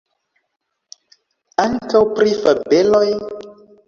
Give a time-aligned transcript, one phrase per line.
[1.63, 3.05] Ankaŭ pri fabeloj?